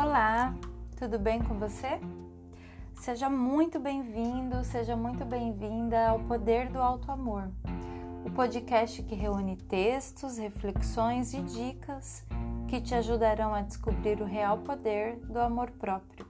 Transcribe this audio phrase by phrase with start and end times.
[0.00, 0.54] Olá,
[0.96, 1.98] tudo bem com você?
[2.94, 7.50] Seja muito bem-vindo, seja muito bem-vinda ao Poder do Alto Amor,
[8.24, 12.24] o podcast que reúne textos, reflexões e dicas
[12.68, 16.24] que te ajudarão a descobrir o real poder do amor próprio.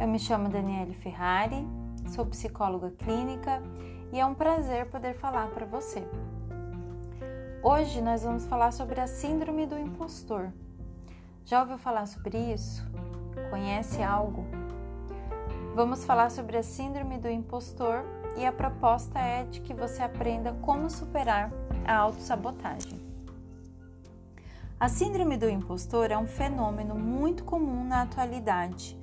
[0.00, 1.62] Eu me chamo Daniele Ferrari,
[2.06, 3.62] sou psicóloga clínica
[4.14, 6.02] e é um prazer poder falar para você.
[7.62, 10.50] Hoje nós vamos falar sobre a Síndrome do Impostor.
[11.48, 12.86] Já ouviu falar sobre isso?
[13.48, 14.44] Conhece algo?
[15.74, 18.04] Vamos falar sobre a Síndrome do Impostor
[18.36, 21.50] e a proposta é de que você aprenda como superar
[21.86, 23.00] a autossabotagem.
[24.78, 28.94] A Síndrome do Impostor é um fenômeno muito comum na atualidade,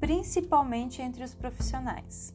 [0.00, 2.34] principalmente entre os profissionais.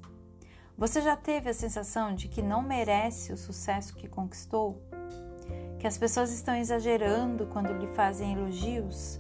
[0.77, 4.81] Você já teve a sensação de que não merece o sucesso que conquistou?
[5.77, 9.19] que as pessoas estão exagerando quando lhe fazem elogios,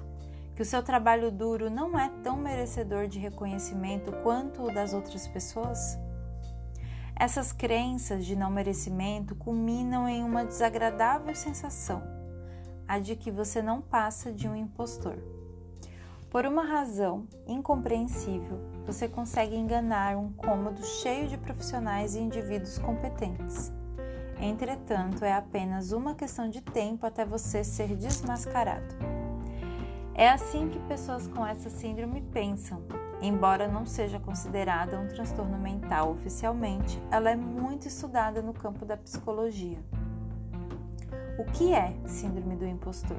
[0.57, 5.27] que o seu trabalho duro não é tão merecedor de reconhecimento quanto o das outras
[5.27, 5.95] pessoas?
[7.15, 12.01] Essas crenças de não merecimento culminam em uma desagradável sensação,
[12.87, 15.19] a de que você não passa de um impostor.
[16.31, 23.71] Por uma razão incompreensível, você consegue enganar um cômodo cheio de profissionais e indivíduos competentes
[24.39, 29.16] Entretanto, é apenas uma questão de tempo até você ser desmascarado.
[30.17, 32.81] É assim que pessoas com essa síndrome pensam.
[33.21, 38.97] Embora não seja considerada um transtorno mental oficialmente, ela é muito estudada no campo da
[38.97, 39.77] psicologia.
[41.37, 43.17] O que é Síndrome do Impostor?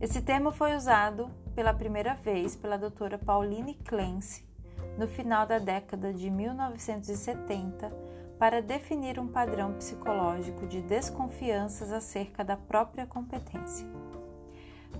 [0.00, 4.48] Esse termo foi usado pela primeira vez pela doutora Pauline Clancy
[4.96, 7.92] no final da década de 1970
[8.38, 13.86] para definir um padrão psicológico de desconfianças acerca da própria competência.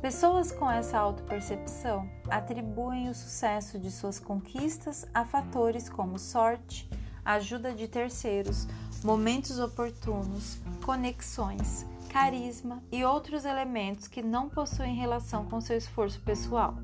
[0.01, 6.89] Pessoas com essa autopercepção atribuem o sucesso de suas conquistas a fatores como sorte,
[7.25, 8.69] ajuda de terceiros,
[9.03, 16.77] momentos oportunos, conexões, carisma e outros elementos que não possuem relação com seu esforço pessoal.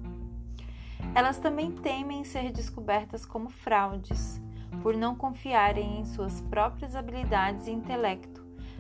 [1.15, 4.41] Elas também temem ser descobertas como fraudes,
[4.83, 8.34] por não confiarem em suas próprias habilidades e intelecto,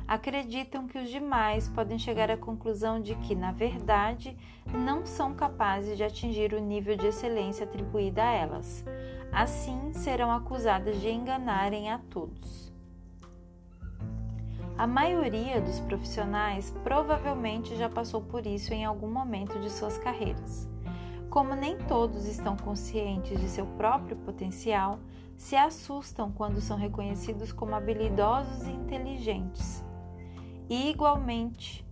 [0.06, 5.96] acreditam que os demais podem chegar à conclusão de que, na verdade, não são capazes
[5.96, 8.84] de atingir o nível de excelência atribuída a elas.
[9.32, 12.72] Assim, serão acusadas de enganarem a todos.
[14.76, 20.68] A maioria dos profissionais provavelmente já passou por isso em algum momento de suas carreiras.
[21.30, 24.98] Como nem todos estão conscientes de seu próprio potencial,
[25.36, 29.83] se assustam quando são reconhecidos como habilidosos e inteligentes.
[30.68, 31.86] Igualmente,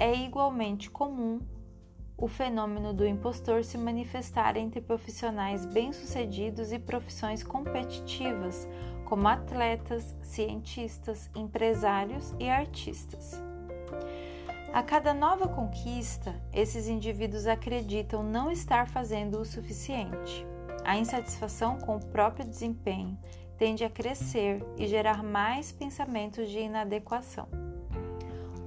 [0.00, 1.40] é igualmente comum
[2.16, 8.68] o fenômeno do impostor se manifestar entre profissionais bem-sucedidos e profissões competitivas,
[9.04, 13.40] como atletas, cientistas, empresários e artistas.
[14.72, 20.44] A cada nova conquista, esses indivíduos acreditam não estar fazendo o suficiente.
[20.84, 23.16] A insatisfação com o próprio desempenho
[23.56, 27.67] tende a crescer e gerar mais pensamentos de inadequação.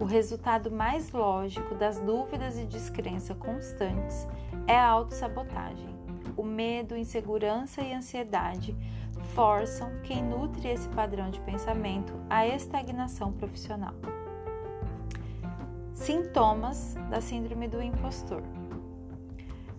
[0.02, 4.28] O resultado mais lógico das dúvidas e descrença constantes
[4.66, 5.96] é a autossabotagem.
[6.36, 8.76] O medo, insegurança e ansiedade
[9.36, 13.94] forçam quem nutre esse padrão de pensamento à estagnação profissional.
[15.94, 18.42] Sintomas da Síndrome do Impostor.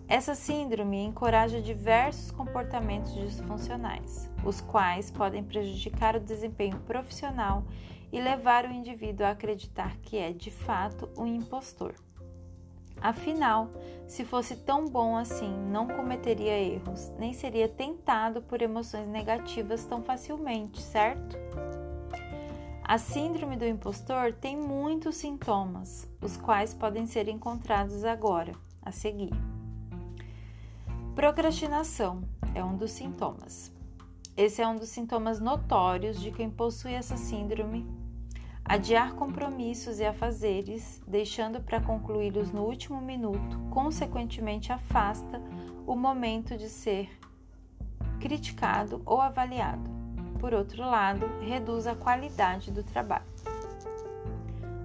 [0.06, 7.64] Essa síndrome encoraja diversos comportamentos disfuncionais, os quais podem prejudicar o desempenho profissional
[8.12, 11.94] e levar o indivíduo a acreditar que é de fato um impostor.
[13.00, 13.68] Afinal,
[14.06, 20.02] se fosse tão bom assim, não cometeria erros, nem seria tentado por emoções negativas tão
[20.02, 21.36] facilmente, certo?
[22.84, 29.32] A síndrome do impostor tem muitos sintomas, os quais podem ser encontrados agora, a seguir.
[31.14, 32.22] Procrastinação
[32.54, 33.72] é um dos sintomas.
[34.36, 37.86] Esse é um dos sintomas notórios de quem possui essa síndrome.
[38.64, 45.42] Adiar compromissos e afazeres, deixando para concluí-los no último minuto, consequentemente afasta
[45.86, 47.10] o momento de ser
[48.20, 49.90] criticado ou avaliado.
[50.38, 53.26] Por outro lado, reduz a qualidade do trabalho.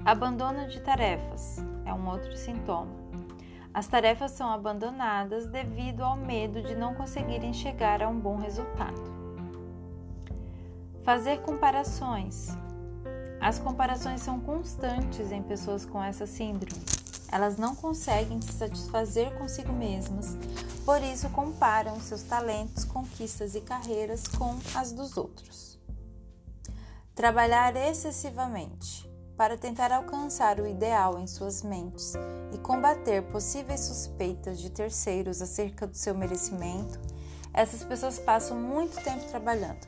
[0.03, 2.91] Abandono de tarefas é um outro sintoma.
[3.73, 8.99] As tarefas são abandonadas devido ao medo de não conseguirem chegar a um bom resultado.
[11.03, 12.57] Fazer comparações.
[13.39, 16.81] As comparações são constantes em pessoas com essa síndrome.
[17.31, 20.37] Elas não conseguem se satisfazer consigo mesmas,
[20.85, 25.77] por isso comparam seus talentos, conquistas e carreiras com as dos outros.
[27.13, 32.13] Trabalhar excessivamente para tentar alcançar o ideal em suas mentes
[32.51, 36.99] e combater possíveis suspeitas de terceiros acerca do seu merecimento,
[37.53, 39.87] essas pessoas passam muito tempo trabalhando.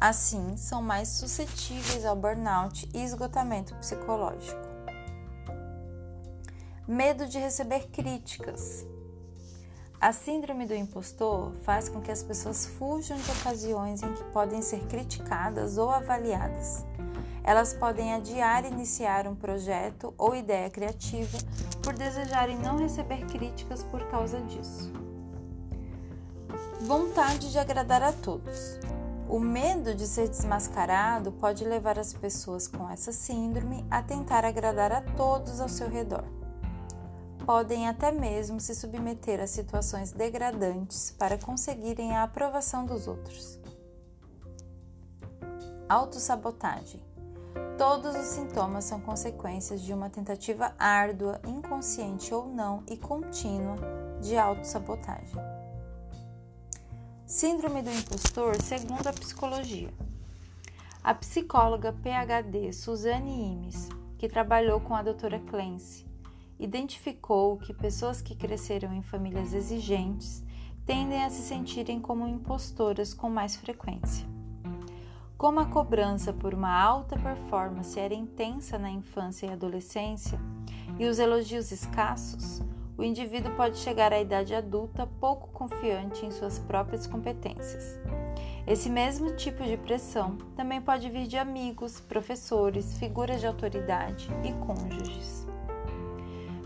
[0.00, 4.60] Assim, são mais suscetíveis ao burnout e esgotamento psicológico.
[6.86, 8.86] Medo de receber críticas.
[10.00, 14.62] A síndrome do impostor faz com que as pessoas fujam de ocasiões em que podem
[14.62, 16.84] ser criticadas ou avaliadas.
[17.42, 21.38] Elas podem adiar iniciar um projeto ou ideia criativa
[21.82, 24.92] por desejarem não receber críticas por causa disso.
[26.82, 28.78] Vontade de agradar a todos.
[29.28, 34.90] O medo de ser desmascarado pode levar as pessoas com essa síndrome a tentar agradar
[34.90, 36.24] a todos ao seu redor
[37.48, 43.58] podem até mesmo se submeter a situações degradantes para conseguirem a aprovação dos outros.
[45.88, 47.02] Autossabotagem.
[47.78, 53.76] Todos os sintomas são consequências de uma tentativa árdua, inconsciente ou não e contínua
[54.20, 55.57] de autossabotagem.
[57.28, 59.92] Síndrome do impostor, segundo a psicologia.
[61.04, 66.06] A psicóloga PhD Suzanne Imes, que trabalhou com a doutora Clancy,
[66.58, 70.42] identificou que pessoas que cresceram em famílias exigentes
[70.86, 74.26] tendem a se sentirem como impostoras com mais frequência.
[75.36, 80.40] Como a cobrança por uma alta performance era intensa na infância e adolescência
[80.98, 82.62] e os elogios escassos,
[82.98, 87.96] o indivíduo pode chegar à idade adulta pouco confiante em suas próprias competências.
[88.66, 94.52] Esse mesmo tipo de pressão também pode vir de amigos, professores, figuras de autoridade e
[94.66, 95.46] cônjuges.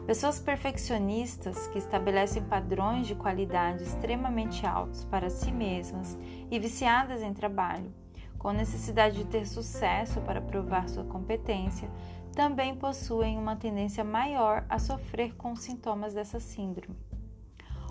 [0.07, 6.19] Pessoas perfeccionistas que estabelecem padrões de qualidade extremamente altos para si mesmas
[6.51, 7.95] e viciadas em trabalho,
[8.43, 11.89] com necessidade de ter sucesso para provar sua competência,
[12.35, 16.99] também possuem uma tendência maior a sofrer com sintomas dessa síndrome.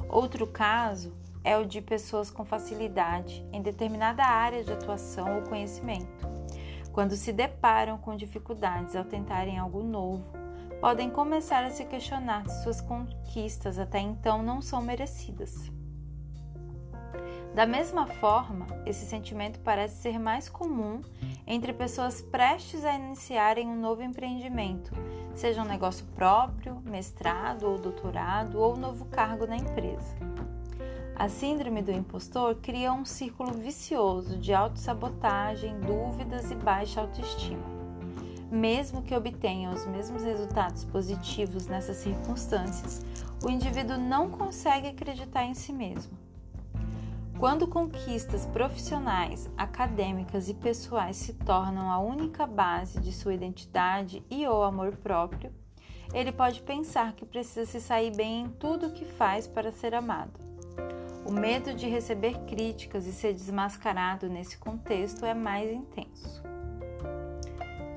[0.09, 6.27] Outro caso é o de pessoas com facilidade em determinada área de atuação ou conhecimento.
[6.92, 10.25] Quando se deparam com dificuldades ao tentarem algo novo,
[10.81, 15.71] podem começar a se questionar se suas conquistas até então não são merecidas.
[17.53, 21.01] Da mesma forma, esse sentimento parece ser mais comum
[21.45, 24.92] entre pessoas prestes a iniciarem um novo empreendimento,
[25.36, 30.15] seja um negócio próprio, mestrado ou doutorado ou novo cargo na empresa.
[31.15, 37.81] A síndrome do impostor cria um círculo vicioso de autossabotagem, dúvidas e baixa autoestima
[38.51, 43.01] mesmo que obtenha os mesmos resultados positivos nessas circunstâncias,
[43.42, 46.12] o indivíduo não consegue acreditar em si mesmo.
[47.41, 54.45] Quando conquistas profissionais, acadêmicas e pessoais se tornam a única base de sua identidade e
[54.45, 55.51] ou amor próprio,
[56.13, 59.95] ele pode pensar que precisa se sair bem em tudo o que faz para ser
[59.95, 60.39] amado.
[61.25, 66.43] O medo de receber críticas e ser desmascarado nesse contexto é mais intenso.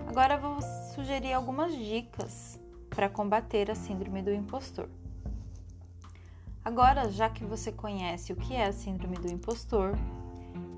[0.08, 0.56] Agora vou
[0.94, 2.58] sugerir algumas dicas
[2.88, 4.88] para combater a síndrome do impostor.
[6.64, 9.98] Agora, já que você conhece o que é a síndrome do impostor,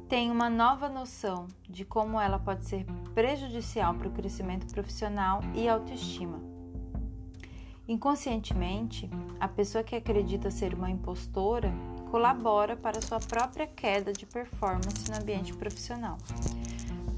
[0.09, 5.69] tem uma nova noção de como ela pode ser prejudicial para o crescimento profissional e
[5.69, 6.41] autoestima.
[7.87, 11.73] Inconscientemente, a pessoa que acredita ser uma impostora
[12.11, 16.19] colabora para sua própria queda de performance no ambiente profissional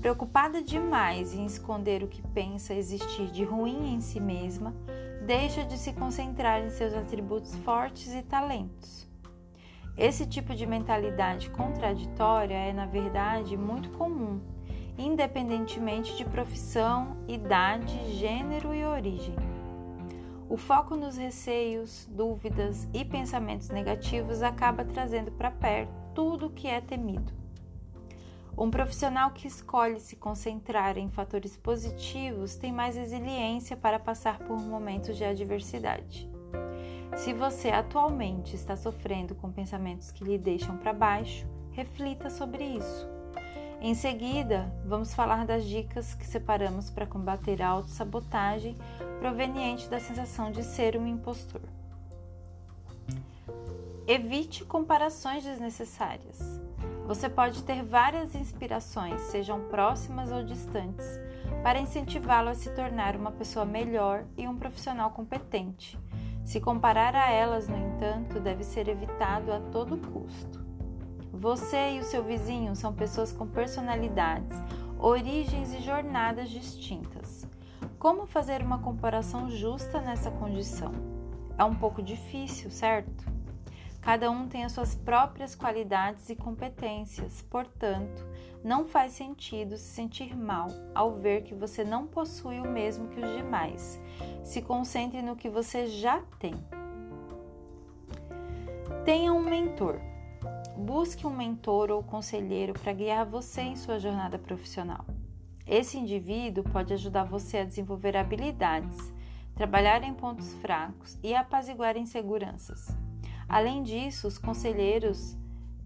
[0.01, 4.73] Preocupada demais em esconder o que pensa existir de ruim em si mesma,
[5.29, 9.07] deixa de se concentrar em seus atributos fortes e talentos.
[9.95, 14.41] Esse tipo de mentalidade contraditória é, na verdade, muito comum,
[14.97, 19.35] independentemente de profissão, idade, gênero e origem.
[20.49, 26.69] O foco nos receios, dúvidas e pensamentos negativos acaba trazendo para perto tudo o que
[26.69, 27.38] é temido.
[28.59, 34.59] Um profissional que escolhe se concentrar em fatores positivos tem mais resiliência para passar por
[34.59, 36.29] momentos de adversidade.
[37.17, 43.09] Se você atualmente está sofrendo com pensamentos que lhe deixam para baixo, reflita sobre isso.
[43.81, 48.77] Em seguida, vamos falar das dicas que separamos para combater a autossabotagem
[49.21, 51.63] proveniente da sensação de ser um impostor.
[54.05, 56.68] Evite comparações desnecessárias.
[57.09, 61.19] Você pode ter várias inspirações, sejam próximas ou distantes,
[61.63, 65.99] para incentivá-lo a se tornar uma pessoa melhor e um profissional competente.
[66.45, 70.63] Se comparar a elas, no entanto, deve ser evitado a todo custo.
[71.33, 74.59] Você e o seu vizinho são pessoas com personalidades,
[74.99, 77.49] origens e jornadas distintas.
[77.99, 80.93] Como fazer uma comparação justa nessa condição?
[81.57, 83.38] É um pouco difícil, certo?
[84.09, 88.27] Cada um tem as suas próprias qualidades e competências, portanto,
[88.65, 93.21] não faz sentido se sentir mal ao ver que você não possui o mesmo que
[93.21, 94.01] os demais.
[94.43, 96.55] Se concentre no que você já tem.
[99.05, 100.01] Tenha um mentor.
[100.75, 105.05] Busque um mentor ou conselheiro para guiar você em sua jornada profissional.
[105.67, 109.13] Esse indivíduo pode ajudar você a desenvolver habilidades,
[109.55, 112.89] trabalhar em pontos fracos e apaziguar inseguranças.
[113.49, 115.35] Além disso, os conselheiros,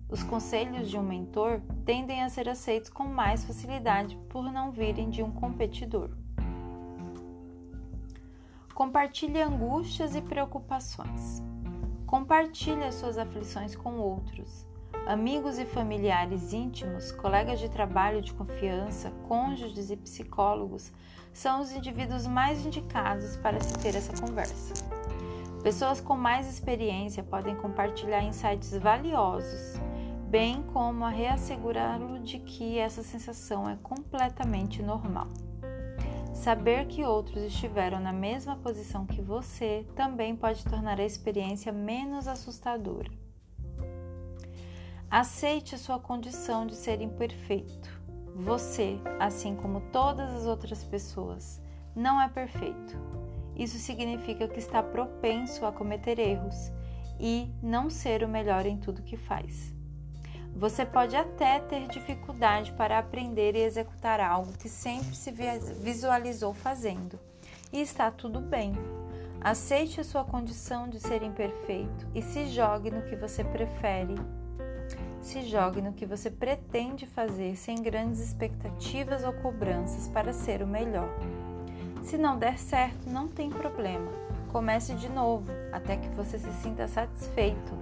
[0.08, 5.08] os conselhos de um mentor tendem a ser aceitos com mais facilidade por não virem
[5.08, 6.10] de um competidor.
[8.74, 11.40] Compartilhe angústias e preocupações.
[12.04, 14.66] Compartilhe as suas aflições com outros.
[15.06, 20.92] Amigos e familiares íntimos, colegas de trabalho de confiança, cônjuges e psicólogos
[21.32, 24.74] são os indivíduos mais indicados para se ter essa conversa.
[25.62, 29.80] Pessoas com mais experiência podem compartilhar insights valiosos,
[30.28, 35.28] bem como a reassegurá-lo de que essa sensação é completamente normal.
[36.34, 42.26] Saber que outros estiveram na mesma posição que você também pode tornar a experiência menos
[42.26, 43.10] assustadora.
[45.08, 48.02] Aceite sua condição de ser imperfeito.
[48.34, 51.62] Você, assim como todas as outras pessoas,
[51.94, 53.21] não é perfeito.
[53.56, 56.72] Isso significa que está propenso a cometer erros
[57.18, 59.72] e não ser o melhor em tudo que faz.
[60.54, 65.30] Você pode até ter dificuldade para aprender e executar algo que sempre se
[65.80, 67.18] visualizou fazendo,
[67.72, 68.72] e está tudo bem.
[69.40, 74.14] Aceite a sua condição de ser imperfeito e se jogue no que você prefere
[75.22, 80.66] se jogue no que você pretende fazer sem grandes expectativas ou cobranças para ser o
[80.66, 81.08] melhor.
[82.02, 84.10] Se não der certo, não tem problema.
[84.50, 87.72] Comece de novo até que você se sinta satisfeito.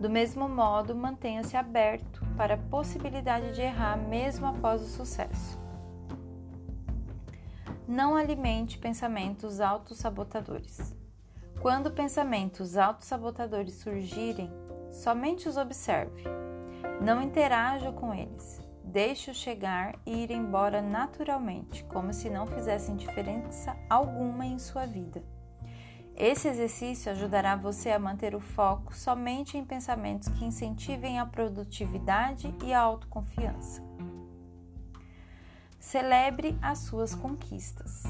[0.00, 5.58] Do mesmo modo, mantenha-se aberto para a possibilidade de errar mesmo após o sucesso.
[7.86, 10.94] Não alimente pensamentos autossabotadores.
[11.60, 14.50] Quando pensamentos autossabotadores surgirem,
[14.90, 16.24] somente os observe
[17.00, 18.60] não interaja com eles.
[18.90, 25.22] Deixe-os chegar e ir embora naturalmente, como se não fizessem diferença alguma em sua vida.
[26.16, 32.52] Esse exercício ajudará você a manter o foco somente em pensamentos que incentivem a produtividade
[32.64, 33.80] e a autoconfiança.
[35.78, 38.02] Celebre as suas conquistas.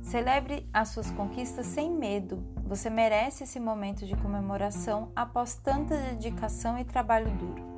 [0.00, 2.40] Celebre as suas conquistas sem medo.
[2.64, 7.69] Você merece esse momento de comemoração após tanta dedicação e trabalho duro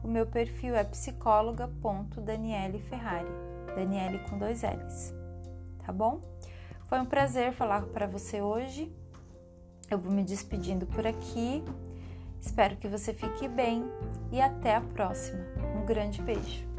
[0.04, 3.32] o meu perfil é psicóloga.danieleferrari,
[3.76, 5.12] Daniele com dois L's,
[5.84, 6.22] tá bom?
[6.92, 8.94] Foi um prazer falar para você hoje.
[9.90, 11.64] Eu vou me despedindo por aqui.
[12.38, 13.86] Espero que você fique bem
[14.30, 15.40] e até a próxima.
[15.74, 16.71] Um grande beijo.